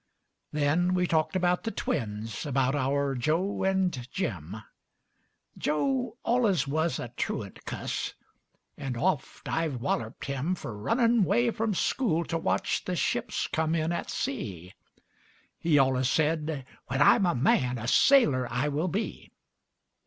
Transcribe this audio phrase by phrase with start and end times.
[0.51, 4.59] And then we talked about the twins, About our Joe and Jim.
[5.59, 8.15] Joe allus wuz a truant cuss,
[8.79, 13.75] And oft I've wallerp'd him Fer runnin' 'way from skule to watch The ships cum
[13.75, 14.73] in at sea.
[15.59, 19.31] He allus said, "When I'm a man, A sailor I will be."